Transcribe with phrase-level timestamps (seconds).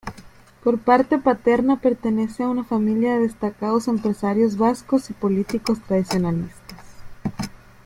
[0.63, 6.79] Por parte paterna pertenece a una familia de destacados empresarios vascos y políticos tradicionalistas.